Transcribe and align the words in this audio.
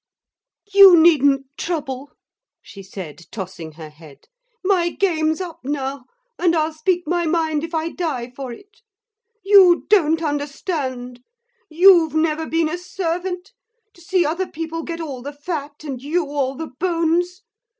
'You 0.73 0.97
needn't 0.97 1.45
trouble,' 1.59 2.09
she 2.59 2.81
said, 2.81 3.25
tossing 3.29 3.73
her 3.73 3.91
head; 3.91 4.25
'my 4.63 4.89
game's 4.89 5.39
up 5.39 5.59
now, 5.63 6.05
and 6.39 6.55
I'll 6.55 6.73
speak 6.73 7.03
my 7.05 7.27
mind 7.27 7.63
if 7.63 7.75
I 7.75 7.89
die 7.89 8.31
for 8.35 8.51
it. 8.51 8.81
You 9.43 9.85
don't 9.89 10.23
understand. 10.23 11.21
You've 11.69 12.15
never 12.15 12.47
been 12.47 12.67
a 12.67 12.79
servant, 12.79 13.51
to 13.93 14.01
see 14.01 14.25
other 14.25 14.47
people 14.47 14.81
get 14.81 14.99
all 15.01 15.21
the 15.21 15.33
fat 15.33 15.83
and 15.83 16.01
you 16.01 16.25
all 16.25 16.55
the 16.55 16.71
bones. 16.79 17.43